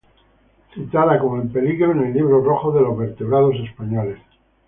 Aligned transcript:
Citada 0.73 1.19
como 1.19 1.39
"En 1.39 1.49
Peligro" 1.51 1.91
en 1.91 2.03
el 2.03 2.13
Libro 2.15 2.43
Rojo 2.43 2.71
de 2.71 2.81
los 2.81 2.97
Vertebrados 2.97 3.55
Españoles. 3.59 4.17